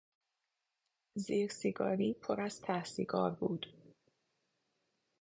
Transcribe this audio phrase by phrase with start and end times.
[1.15, 3.67] زیر سیگاری پر از ته سیگار بود.